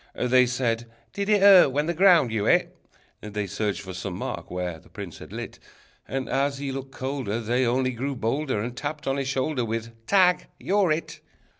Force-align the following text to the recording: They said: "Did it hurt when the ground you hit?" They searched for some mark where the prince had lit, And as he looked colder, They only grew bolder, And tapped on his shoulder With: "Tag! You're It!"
They 0.15 0.47
said: 0.47 0.87
"Did 1.13 1.29
it 1.29 1.41
hurt 1.41 1.71
when 1.71 1.85
the 1.85 1.93
ground 1.93 2.31
you 2.31 2.45
hit?" 2.45 2.75
They 3.21 3.45
searched 3.45 3.81
for 3.81 3.93
some 3.93 4.15
mark 4.15 4.49
where 4.49 4.79
the 4.79 4.89
prince 4.89 5.19
had 5.19 5.31
lit, 5.31 5.59
And 6.07 6.27
as 6.27 6.57
he 6.57 6.71
looked 6.71 6.91
colder, 6.91 7.39
They 7.39 7.67
only 7.67 7.91
grew 7.91 8.15
bolder, 8.15 8.59
And 8.63 8.75
tapped 8.75 9.05
on 9.05 9.17
his 9.17 9.27
shoulder 9.27 9.63
With: 9.63 9.91
"Tag! 10.07 10.47
You're 10.59 10.91
It!" 10.91 11.21